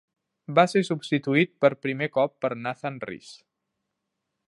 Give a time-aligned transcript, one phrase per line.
[0.59, 3.33] Va ser substituït per primer cop per Nathan Rees.